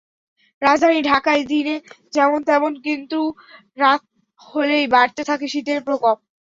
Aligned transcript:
রাজধানী 0.61 0.99
ঢাকায় 1.03 1.43
দিনে 1.45 1.75
যেমন 2.13 2.39
তেমন, 2.43 2.71
কিন্তু 2.85 3.19
রাত 3.77 4.01
হলেই 4.49 4.85
বাড়তে 4.93 5.21
থাকে 5.29 5.45
শীতের 5.53 5.79
প্রকোপ। 5.87 6.17